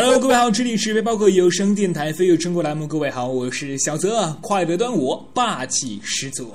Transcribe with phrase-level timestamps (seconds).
[0.00, 6.52] Hello，各位好，这里是背包客有声电台飞跃中国栏目，各位好，我是小泽，快乐端午，霸气十足。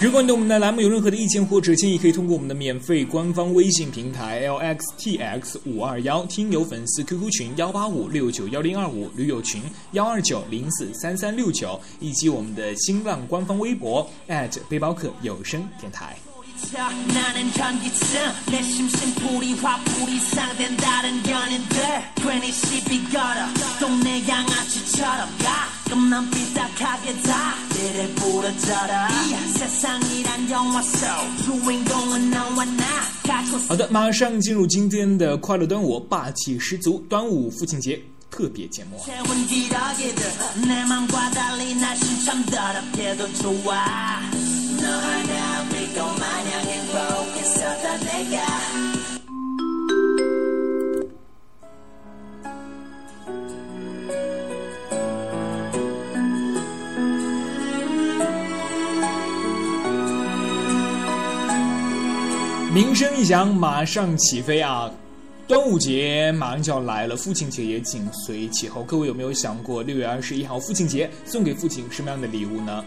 [0.00, 9.60] 如果你对我们的栏目有任何的意见或者建议，可以通过我们的免费官方微信平台 lxtx 五二幺听友粉丝 QQ 群幺八五六九幺零二五驴友群
[9.94, 14.08] 幺二九零四三三六九，以及我们的新浪官方微博
[14.68, 16.16] 背包客有声电台。
[33.68, 38.00] 好的，马上进入今天的快乐端午，霸气十足，端午父亲节
[38.30, 38.98] 特别节目。
[62.74, 64.88] 铃 声一响，马上起飞啊！
[65.48, 68.84] 端午节马上就要来了，父亲节也紧随其后。
[68.84, 72.84] 各位有没有想过，六月二十一号父亲节送给父亲什么样的礼物呢？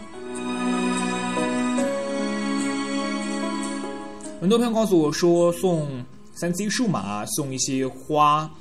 [4.42, 6.04] 很多朋友告诉我说，送
[6.34, 8.52] 三 C 数码，送一些花。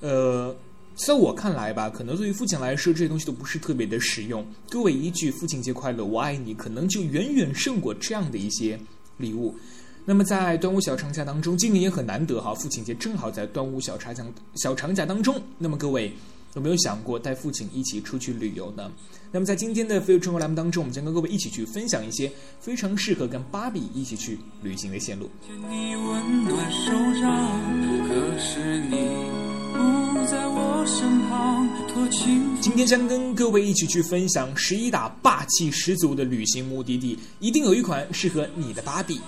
[0.00, 0.54] 呃，
[0.94, 4.46] 在我看来吧，可能对于父亲来说，这些东西都不是特别的实用。
[4.68, 8.78] 各位一句“父亲节快乐，我爱你”，可能就远远胜过这样的一些
[9.16, 9.54] 礼物。
[10.04, 14.22] 那么在端午小长假当中，今年也很难得哈，父亲节正好在端午小长假
[14.56, 15.42] 小长假当中。
[15.56, 16.12] 那么各位
[16.54, 18.90] 有没有想过带父亲一起出去旅游呢？
[19.30, 22.30] 那么在今天的飞游中国栏目当中，我们将跟各位一起去分享一些
[22.60, 25.30] 非常适合跟芭比一起去旅行的线路。
[32.60, 39.20] 今天将跟各位一起去分享十一打霸气十足的旅行目的地，一定有一款适合你的芭比。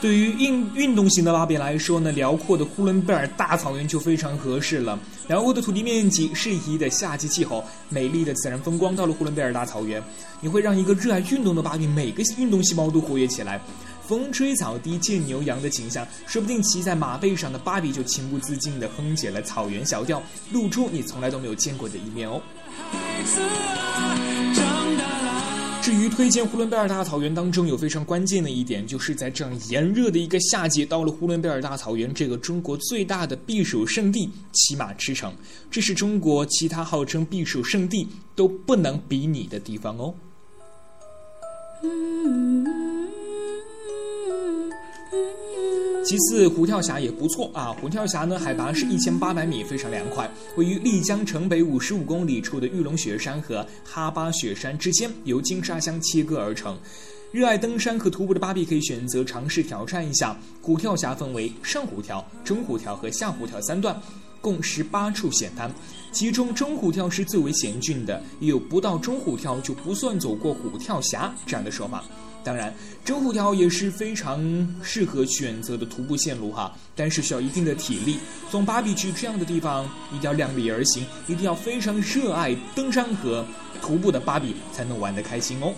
[0.00, 4.98] 对于运运动型的芭比来说呢，辽阔的呼伦贝尔大草原就非常合适了。
[5.28, 10.02] 辽阔的土地面积、适宜的夏季气候、美丽的自然风光，到了呼伦贝尔大草原，
[10.40, 13.60] 你会让一个热爱运动的芭比每个运动细胞都活跃起来。
[14.10, 22.42] 风吹草低见牛羊的景象，说不定骑在马背上的芭比就情不自禁地哼起了草原小调，露出你从来都没有见过的一面哦。
[25.80, 35.30] 至于推荐呼伦贝尔大草原当中有非常关键的一点，就是在这样炎热的一个夏季，到了呼伦贝尔大草原这个中国最大的避暑胜地，骑马驰骋，
[35.70, 40.12] 这是中国其他号称避暑胜地都不能比拟的地方哦。
[41.84, 42.69] 嗯
[46.10, 47.72] 其次，虎跳峡也不错啊。
[47.80, 56.76] 虎跳峡呢，海拔是一千八百米，非常凉快，位于丽江城北五十五公里处的玉龙雪山和哈巴雪山之间，由金沙江切割而成。
[57.30, 60.36] 热爱登山和徒步的芭比可以选择尝试挑战一下。
[60.60, 63.96] 虎跳峡分为上虎跳、中虎跳和下虎跳三段，
[64.40, 65.72] 共十八处险滩，
[66.10, 72.02] 其中中虎跳是最为险峻的，也有不到中虎跳就不算走过虎跳峡这样的说法。
[72.42, 72.72] 当然，
[73.04, 74.40] 真虎跳也是非常
[74.82, 78.18] 适合选择的徒步线路哈，但是需要一定的体力。
[78.50, 83.44] 送芭比去这样的地方，一定要量力而行，一定要非常热爱登山和
[83.82, 85.72] 徒步的芭比才能玩得开心哦。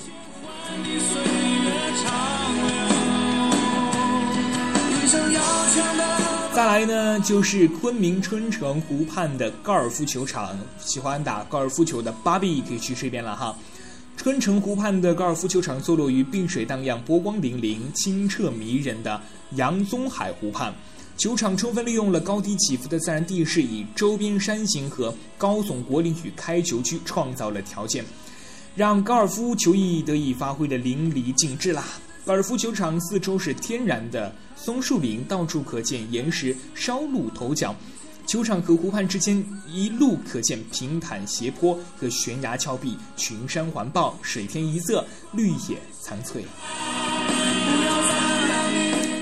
[6.54, 13.56] 再来呢，就是昆明春城湖畔的高尔夫球场，喜欢打高尔夫球的芭比可以去这边了哈。
[14.16, 19.20] 春城湖畔的高尔夫球场坐落于碧水荡漾、波光粼粼、清澈迷人的
[19.56, 20.72] 杨宗海湖畔。
[21.16, 28.04] 球场充分利用了高低起伏的自然地势，以周边山形和高耸果岭与开球区创造了条件，
[28.76, 31.84] 让高尔夫球艺得以发挥的淋漓尽致啦。
[32.24, 37.74] 高尔夫球场四周是天然的松树林，到处可见岩石烧露头角。
[38.26, 46.44] 球场和湖畔之间一路可见平坦斜坡和悬崖峭壁，群山环抱，水天一色，绿野苍翠。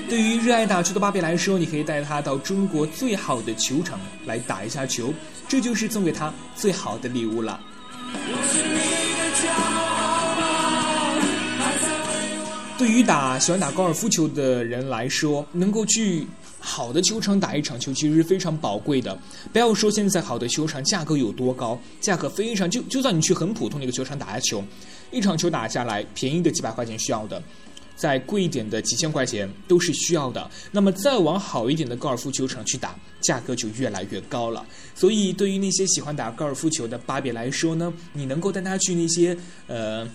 [0.07, 5.13] 对于热爱打球的芭比来说，你可以带她到中国最好的球场来打一下球，
[5.47, 7.59] 这就是送给她最好的礼物了。
[12.77, 16.27] 对于打喜欢打高尔夫球的人来说，能够去
[16.63, 19.17] 好的球场打一场球，其实是非常宝贵的。
[19.51, 24.63] 不要说现在好的球场价格有多高，价格非常就就算你去很普通的一个球场打下球，
[25.11, 27.41] 一场球打下来，便宜的几百块钱需要的。
[27.93, 34.65] 再贵一点的几千块钱都是需要的，那么再往好一点的高尔夫球场去打，价格就越来越高了。
[34.95, 39.37] 所以对于那些喜欢打高尔夫球的芭比来说呢，你能够带他去那些
[39.67, 40.09] 呃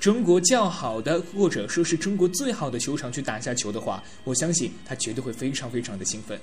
[0.00, 6.38] 中国较好的或者说是中国最好的球场去打下球的话，我相信他绝对会非常非常的兴奋。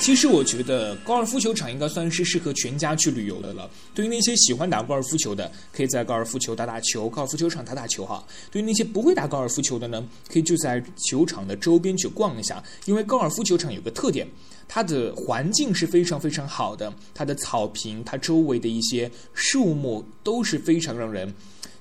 [0.00, 3.70] 其实我觉得高尔夫球场应该算是适合全家去旅游的了。
[3.94, 8.26] 对于那些喜欢打高尔夫球的，可以在高尔夫球打打球，高尔夫球场打打球哈。
[8.50, 12.64] 对于那些不会打高尔夫球的呢，可以就在球场的周边去逛一下。
[12.86, 14.26] 因为高尔夫球场有个特点，
[14.66, 21.32] 它的环境是非常非常好的，它的草坪，它周围的一些树木都是非常让人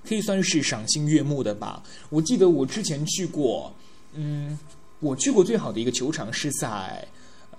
[0.07, 1.81] 可以算是赏心悦目的吧。
[2.10, 3.74] 我记得我之前去过，
[4.13, 4.60] 嗯，
[5.00, 7.07] 我去过最好的一个球场是在。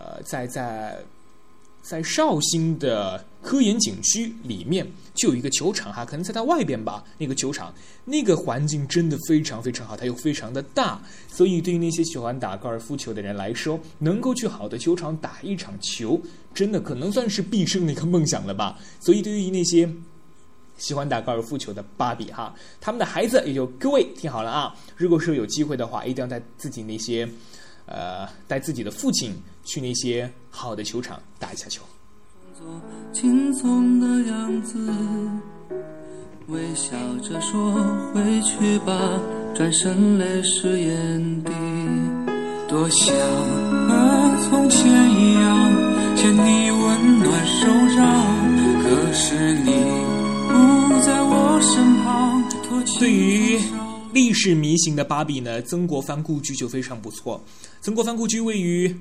[0.01, 0.99] 呃，在在
[1.83, 7.05] 在绍兴的科研景区里面就有一个球场哈，可能在它外边吧。
[7.19, 7.73] 那个球场
[8.07, 16.19] 那个环境真的非常非常好，它又非常的大，所以对于那些喜欢打高尔夫球的人来说，能够去好的球场打一场球，
[16.55, 18.79] 真的可能算是毕生的一个梦想了吧。
[19.01, 19.87] 所以对于那些
[20.79, 27.29] 喜欢打高尔夫球的芭比哈，他们的孩子也就各位听好了啊，如果说有机会的话，一定要带自己那些。
[27.87, 29.35] 呃，带自己的父亲
[29.71, 31.81] 去那些好的球场打一下球。
[33.13, 34.77] 轻松的样子，
[36.49, 36.91] 微笑
[37.23, 37.73] 着说
[38.13, 38.93] 回去吧，
[39.55, 41.53] 转身泪湿眼底。
[42.69, 43.15] 多想
[43.87, 48.03] 和从前一样，牵你温暖手掌，
[48.83, 49.71] 可是你
[50.89, 52.43] 不在我身旁。
[52.99, 53.61] 对于。
[54.13, 55.63] 历史迷型的芭比呢？
[55.63, 57.41] 曾国藩故居就非常不错。
[57.81, 58.93] 曾国藩故居位于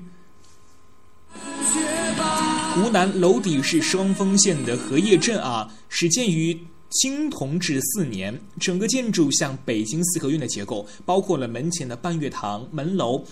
[2.72, 6.56] 湖南娄底市双峰县的荷叶镇啊，始建于
[6.90, 8.40] 清同治四年。
[8.60, 13.24] 整个建筑像北京四合院的结构，包括了门前的半月堂、门楼、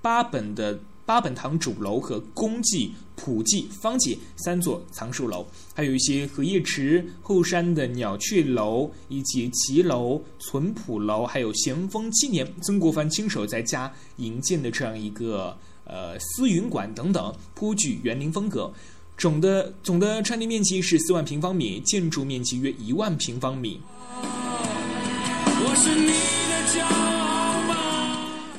[0.00, 0.78] 八本的。
[1.06, 5.44] 八本堂主楼和公祭、普祭、方祭三座藏书楼，
[5.74, 15.58] 还有一些荷叶池、后山的鸟雀楼以及骑楼、存谱楼，还有咸丰七年曾国藩亲手在家营建的这样一个
[15.90, 18.72] 呃思云馆等等，颇具园林风格。
[19.18, 23.80] 总的总的占地面积是四万平方米，建筑面积约一万平方米。
[24.22, 26.12] 我是你
[26.48, 27.10] 的家。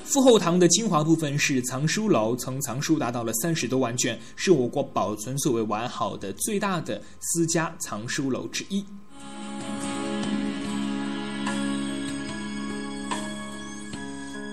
[0.06, 8.86] 副后堂的精华部分是藏书楼，曾藏书达到了三十多万卷，是我国保存最为完好的最大的私家藏书楼之一。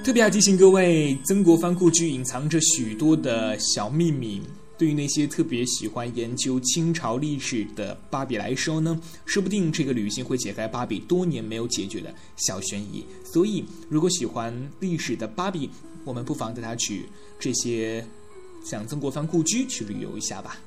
[0.08, 4.40] 特别要提醒各位，曾国藩故居隐藏着许多的小秘密。
[4.78, 13.04] 对于那些特别喜欢研究清朝历史的芭比来说呢，说不定这个旅行会解开芭比多年没有解决的小悬疑。
[13.22, 14.50] 所以，如果喜欢
[14.80, 15.68] 历史的芭比，
[16.04, 17.04] 我们不妨带她去
[17.38, 18.02] 这些
[18.64, 20.58] 像曾国藩故居去旅游一下吧。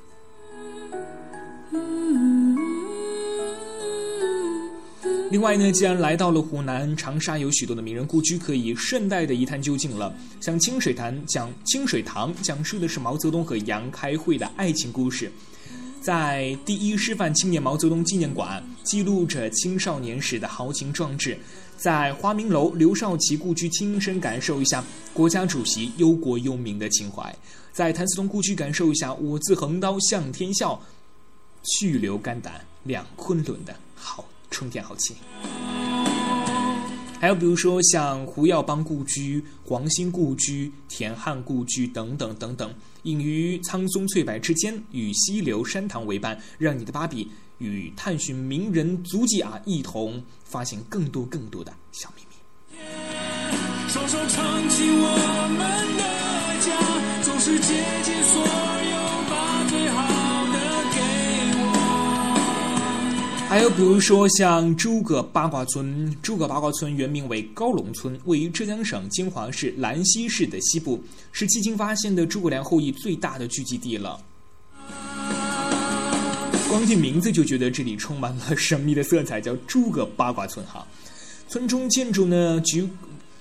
[5.31, 10.13] 另外呢，既然来到了湖南长沙，有许多的名人故居可以顺带的一探究竟了。
[10.41, 15.31] 像清水潭讲清水塘讲述的是毛泽东和杨开慧的爱情故事，
[16.01, 21.37] 在第一师范青年毛泽东纪念馆记录着青少年时的豪情壮志，
[21.77, 24.83] 在花明楼刘少奇故居亲身感受一下
[25.13, 27.33] 国家主席忧国忧民的情怀，
[27.71, 30.77] 在谭嗣同故居感受一下我自横刀向天笑，
[31.63, 34.25] 去留肝胆两昆仑的豪。
[34.51, 35.15] 充电好气，
[37.19, 42.71] 还有比如说像胡耀邦故居、黄兴故居、田汉故居等等等等，
[43.03, 52.35] 隐于苍松翠柏之间，与溪流山塘为伴，让你的芭比与探寻名人足迹啊，一同发现更多更多的小秘密。
[53.87, 56.03] 双手撑起我们的
[56.61, 58.93] 家，总是竭尽所有，
[59.29, 60.20] 把最好。
[63.51, 71.03] 还有比如说像诸葛八卦村，诸葛八卦村原名为高龙村，位于浙江省金华市兰溪市的西部，
[71.33, 74.17] 是迄今发现的诸葛亮后裔最大的聚集地了。
[76.69, 80.87] 光听名字就觉得这里充满了神秘的色彩，叫诸葛八卦村哈。
[81.49, 82.87] 村中建筑呢局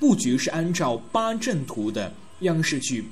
[0.01, 3.05] 布局是按照八阵图的样式去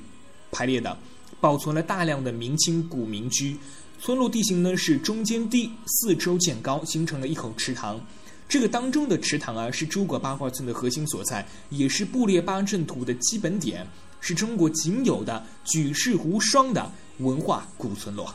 [0.51, 0.97] 排列的，
[1.39, 3.55] 保存了大量的明清古民居。
[4.01, 7.99] 村落地形呢是中间低，四周建高，形成了一口池塘。
[8.47, 13.85] 这个当中的池塘啊，是诸葛八卦村的核心所在，也是布列八阵图的基本点，
[14.21, 18.33] 是中国仅有的举世无双的文化古村落。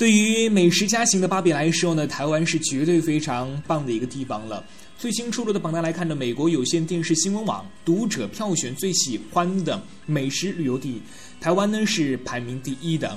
[0.00, 4.64] 对于美食家型的芭比来说呢，台湾是绝对非常棒的一个地方了。
[4.96, 11.02] 最新出炉的榜单来看呢，美国有线电视新闻网读者票选最喜欢的美食旅游地，
[11.38, 13.14] 台湾呢是排名第一的。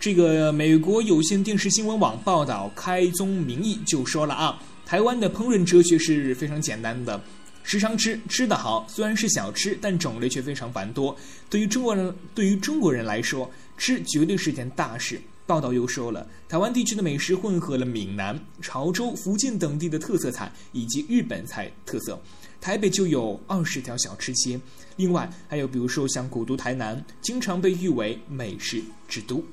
[0.00, 7.22] 这个美国有线电视新闻网报道开宗明义就说了啊，台湾的烹饪哲学是非常简单的，
[7.62, 11.14] 时常吃吃得好，虽然是小吃，但种类却非常繁多。
[11.50, 15.20] 对于中国人，对于中国人来说，吃绝对是件大事。
[15.46, 22.20] 报道又说了，台湾地区的美食混合了闽南、潮州、福建等地的特色菜以及日本菜特色。
[22.60, 24.58] 台北就有二十条小吃街，
[24.96, 29.44] 另外还有比如说像古都台南，经常被誉为美食之都。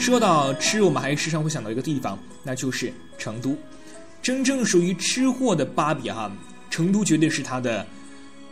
[0.00, 3.56] 说到吃，我们还时常会想到一个地方，那就是成都。
[4.20, 6.32] 真正属于吃货的芭比哈，
[6.68, 7.86] 成都绝对是他的。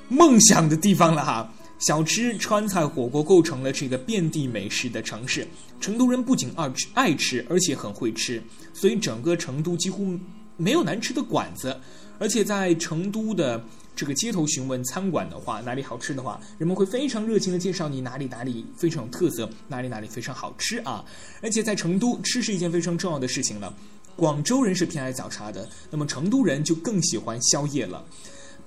[0.08, 5.46] 梦想的地方了哈，小吃、川菜、火锅构成了这个遍地美食的城市。
[5.80, 10.18] 成都人不仅爱吃，爱吃，而且很会吃，所以整个成都几乎
[10.56, 11.76] 没有难吃的馆子。
[12.18, 13.62] 而且在成都的
[13.94, 21.04] 这个街头询问餐馆的话，哪里好吃的话，人们会非常热情的介绍你哪里哪里非常有特色，哪里哪里非常好吃啊！
[21.42, 23.74] 而且在成都吃是一件非常重要的事情了。
[24.14, 28.02] 广州人是偏爱早茶的，那么成都人就更喜欢宵夜了。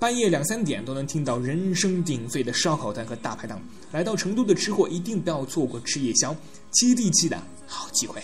[0.00, 3.60] 半夜两三点都能听到人声鼎沸的烧烤摊和大排档。
[3.92, 6.34] 来到成都的吃货一定不要错过吃夜宵，
[6.70, 8.22] 接地气的好机会。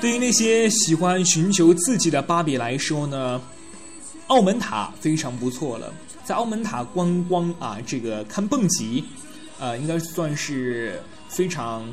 [0.00, 3.40] 对于那些喜欢寻求刺激的芭比来说呢，
[4.26, 5.94] 澳门塔非常不错了。
[6.24, 9.04] 在澳门塔观光啊，这个看蹦极。
[9.58, 11.84] 呃，应该算是非常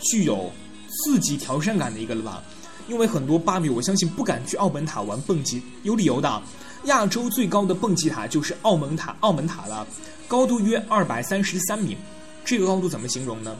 [0.00, 0.50] 具有
[0.88, 2.42] 刺激挑战感的一个了吧？
[2.88, 6.42] 因为很多芭比，我相信不敢去澳门塔玩蹦极，有理由的。
[6.84, 9.86] 亚洲最高的蹦极塔就是澳门塔，澳门塔了，
[10.26, 11.96] 高度约二百三十三米。
[12.44, 13.56] 这个高度怎么形容呢？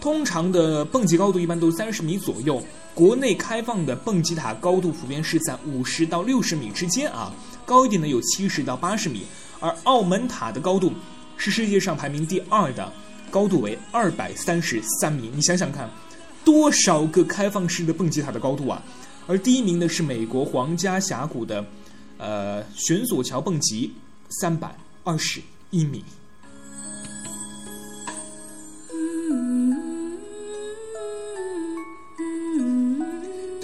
[0.00, 2.62] 通常的蹦极高度一般都三十米左右，
[2.94, 7.32] 国内开放的蹦极塔高度普遍是在五十到六十米之间啊，
[7.66, 9.26] 高一点的有七十到八十米，
[9.60, 10.92] 而澳门塔的高度。
[11.44, 12.90] 是世界上排名第二的，
[13.30, 15.30] 高度为二百三十三米。
[15.34, 15.90] 你想想看，
[16.42, 18.82] 多少个开放式的蹦极塔的高度啊？
[19.26, 21.62] 而第一名呢是美国皇家峡谷的，
[22.16, 23.92] 呃，悬索桥蹦极，
[24.40, 26.02] 三百二十一米。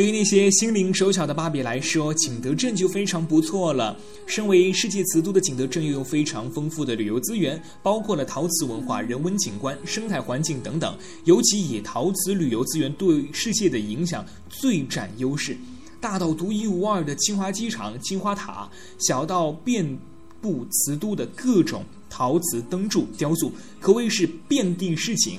[0.01, 3.95] 对于那些心灵手巧的芭比来说，景德镇就非常不错了。
[4.25, 10.97] 身为世界瓷都的景德镇，拥有非常丰富的旅游资源，包括了陶瓷文化、人文景观、生态环境等等。
[11.27, 15.55] 尤其以陶瓷旅游资源对世界的影响最占优势。
[16.01, 18.67] 大到独一无二的清华机场、金花塔，
[19.01, 19.99] 小到遍
[20.41, 25.39] 布瓷都的各种陶瓷灯柱、雕塑，可谓是遍地是景。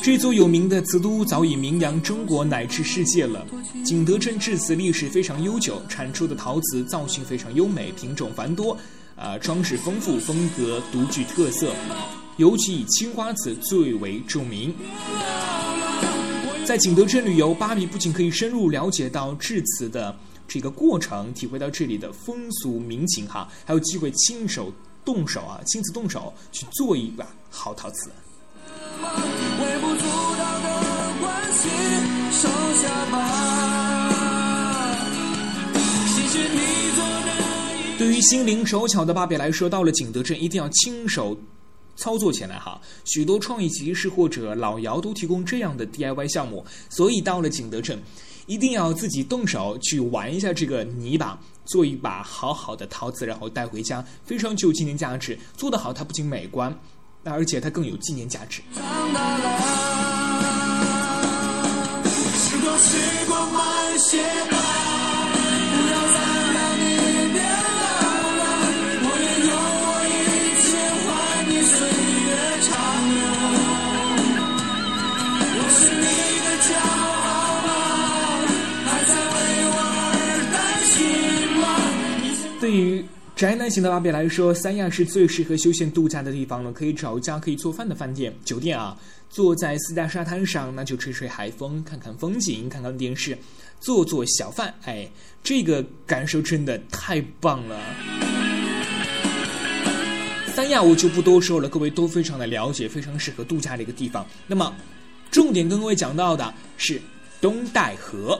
[0.00, 3.46] 这座有名的瓷都早已名扬中国乃至世界了。
[3.84, 8.76] 景德镇制瓷历史非常悠久，产出的陶瓷造型非常优美，品种繁多，
[9.16, 11.72] 啊，装饰丰富，风格独具特色。
[12.36, 14.74] 尤其以青花瓷最为著名。
[16.64, 24.72] 在景德镇旅游，芭比不仅可以深入了解到制瓷的这个过程，体会到这里的风俗民情哈，还有机会亲手
[25.04, 28.10] 动手啊，亲自动手去做一把好陶瓷。
[37.98, 41.36] 对于心灵手巧的芭比来说，到了景德镇一定要亲手
[41.96, 42.80] 操作起来哈。
[43.04, 48.00] 许多创意集市或者老窑都提供这样的 DIY 项目，所以到了景德镇，
[48.46, 55.36] 一定要自己动手去玩一下这个泥巴，做一把好好的陶瓷，然后带回家，非常具有纪念价值。
[55.56, 56.72] 做得好，它不仅美观，
[57.30, 58.62] 而且它更有纪念价值。
[58.74, 59.44] 长大了，
[62.34, 62.96] 时光时
[63.28, 64.18] 光慢些
[64.50, 64.56] 吧，
[65.70, 66.18] 不要再
[66.54, 66.82] 让你
[67.32, 67.90] 变老
[68.38, 68.42] 了。
[69.04, 69.50] 我愿用
[69.82, 70.10] 我一
[70.62, 70.66] 切
[71.04, 71.06] 换
[71.48, 71.76] 你岁
[72.24, 72.28] 月
[72.66, 72.70] 长。
[75.54, 76.06] 我是你
[76.44, 77.28] 的骄傲
[77.66, 77.68] 吗？
[78.86, 79.36] 还在为
[79.70, 79.76] 我
[80.14, 80.16] 而
[80.52, 80.96] 担心
[81.60, 81.62] 吗？
[82.60, 82.78] 对于。
[83.38, 86.72] 宅男型的芭比来说，三亚是最适合休闲度假的地方了。
[86.72, 88.98] 可以找一家可以做饭的饭店、酒店啊，
[89.30, 93.38] 坐在私家沙滩上，那就吹吹海风，看看风景，看看电视，
[93.78, 94.74] 做做小饭。
[94.82, 95.08] 哎，
[95.40, 97.80] 这个感受真的太棒了。
[100.48, 104.26] 三亚我就不多说了，各位都非常的了解，非常适合度假的一个地方。
[104.48, 104.74] 那么，
[105.30, 107.00] 重点跟各位讲到的是
[107.40, 108.36] 东戴河。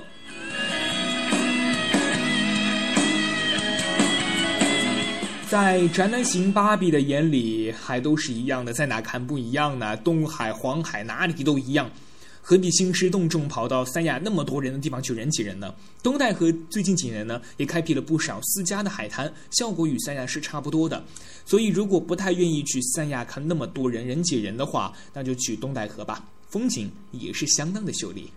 [5.48, 9.96] 在宅男型芭比的眼里，还都是一样的，在哪看不一样呢？
[9.96, 11.90] 东海、黄海哪里都一样，
[12.42, 15.74] 何必兴师动众跑到三亚那么多人的地方去人挤人呢？
[16.02, 21.02] 东戴河最近几年呢，也开辟了不少私家的海滩，效果与三亚是差不多的。
[21.46, 28.30] 所以，如果不太愿意去三亚看那么多人人挤人的话，那就去东戴河吧，风景也是相当的秀丽。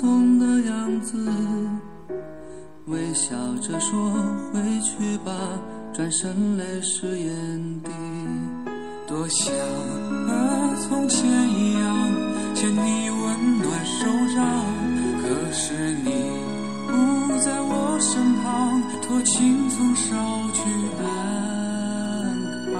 [0.00, 1.18] 松的样子，
[2.86, 4.12] 微笑着说
[4.52, 5.32] 回去吧
[5.92, 7.90] 转身泪湿眼底，
[9.08, 9.52] 多想
[10.24, 11.84] 和从前一样
[12.54, 14.06] 牵你温暖手
[14.36, 14.38] 掌，
[15.20, 16.12] 可是你
[16.86, 20.14] 不在我身旁，托清风捎
[20.54, 20.60] 去
[21.02, 21.06] 安
[22.72, 22.76] 康。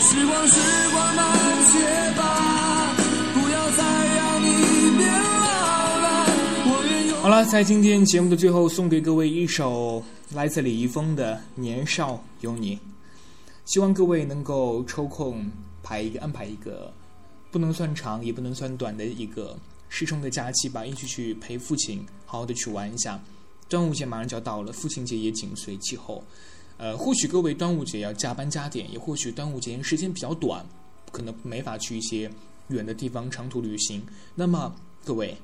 [0.00, 0.58] 时光，时
[0.90, 1.22] 光慢
[1.64, 1.78] 些
[2.16, 2.20] 吧，
[7.44, 10.02] 在今天节目的最后，送给各位一首。
[10.34, 12.76] 来自李易峰的《年少有你》，
[13.64, 15.50] 希望各位能够抽空
[15.82, 16.92] 排一个安排一个
[17.50, 19.56] 不能算长也不能算短的一个
[19.88, 23.18] 适中的假期吧，一起去陪父亲好好的去玩一下。
[23.70, 26.22] 端午节马上就要到了，父亲节也紧随其后。
[26.76, 30.62] 呃，或许各位端午节要加班加点，也或许端午节时间比较短，
[31.10, 32.30] 可能没法去一些
[32.68, 34.02] 远的地方长途旅行。
[34.34, 34.74] 那么
[35.06, 35.34] 各位。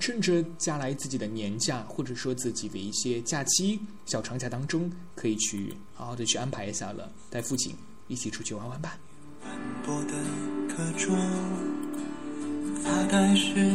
[0.00, 7.74] 趁着加来自己的年假，或者说自己的一些假期、小长假当中，可以去好好的去安排一下了，带父亲
[8.06, 8.98] 一起出去玩玩吧。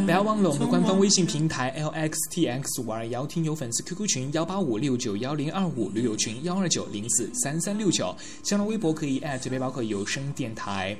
[0.05, 10.97] 不要忘了我们的官方微信平台 lxtx 五二幺，听友粉丝 QQ 群幺八五六九幺零二五，驴友群幺二九零四三三六九，新浪微博可以背包客有声电台。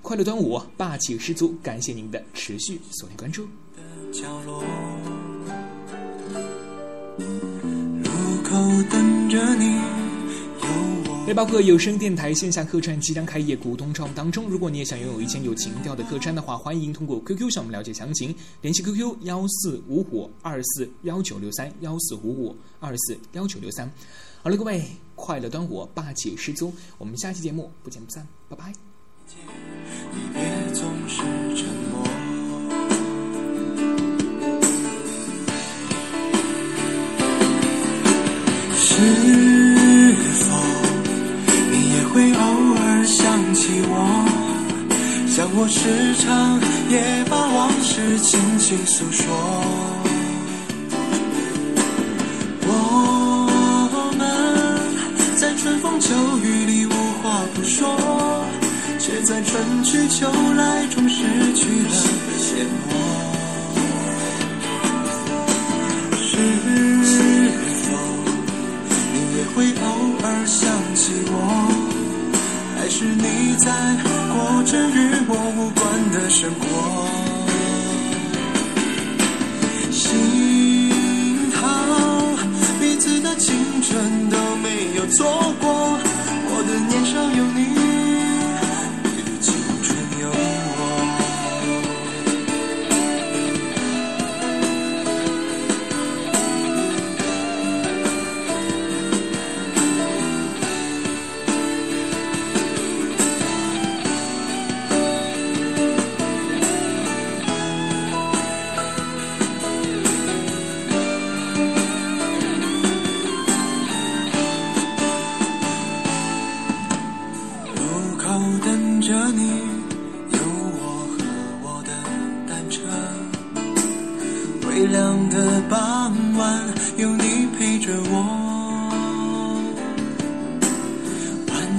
[0.00, 1.54] 快乐端午，霸气十足！
[1.62, 3.46] 感谢您的持续锁定关注。
[4.12, 4.62] 角落，
[8.04, 8.10] 路
[8.44, 9.80] 口等着你。
[11.26, 14.50] 背包客有声电台线下客栈即将开业，股东招募当中。
[14.50, 23.90] 如果你也想拥有一间有情调的客栈的话，欢迎通过 QQ 向我们了解详情，联系 QQ 幺四五五二四幺九六三幺四五五二四幺九六三。
[24.42, 28.74] 好了，各位，快乐端午，霸气十足，我们下期节目不见不散，拜拜。
[30.34, 30.42] 别
[30.74, 31.22] 总是
[43.62, 43.94] 起我？
[45.28, 45.78] 像我时
[46.18, 46.58] 常
[46.90, 49.22] 也把往事轻轻诉说。
[52.66, 54.20] 我们
[55.36, 58.44] 在春风秋雨里无话不说，
[58.98, 61.22] 却在春去秋来中失
[61.54, 61.94] 去了
[62.56, 63.31] 联络。
[73.64, 73.70] 在
[74.32, 76.62] 过着与我无关的生活？
[79.92, 81.62] 幸好
[82.80, 85.96] 彼此的青春都没有错过，
[86.50, 87.71] 我的年少有你。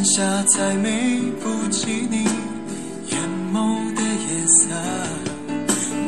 [0.04, 2.26] 晚霞再美不及你
[3.08, 3.22] 眼
[3.54, 4.68] 眸的夜色。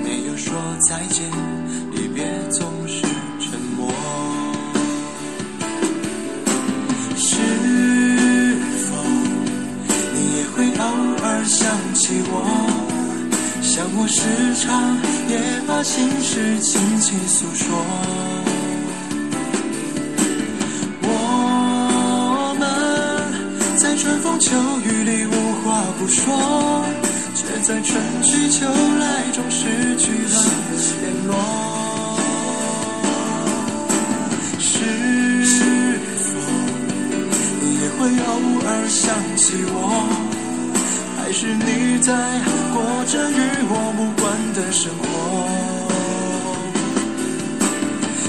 [0.04, 0.54] 没有说
[0.90, 1.24] 再见，
[1.94, 3.02] 离别总是
[3.40, 3.90] 沉默。
[7.16, 7.38] 是
[8.86, 8.98] 否
[10.14, 10.84] 你也会偶
[11.24, 12.44] 尔想起我？
[13.62, 14.20] 像我时
[14.60, 14.98] 常
[15.30, 18.35] 也把心事轻轻诉说。
[23.98, 24.52] 春风秋
[24.84, 25.32] 雨里无
[25.64, 26.84] 话不说，
[27.34, 28.66] 却在春去秋
[29.00, 30.36] 来中失去了
[31.02, 31.34] 联络。
[34.60, 34.74] 是
[36.28, 36.44] 否
[37.62, 38.30] 你也会偶
[38.68, 39.04] 尔想
[39.38, 39.78] 起我？
[41.18, 42.12] 还是你在
[42.74, 43.34] 过着与
[43.70, 45.04] 我无关的生活？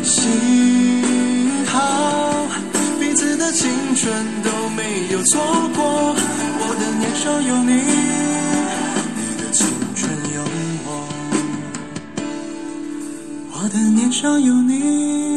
[0.02, 0.14] 心
[3.46, 5.40] 的青春都没有错
[5.72, 6.16] 过，
[6.58, 7.74] 我的年少有你，
[9.14, 10.42] 你的青春有
[10.84, 10.88] 我，
[13.52, 15.35] 我的年少有你。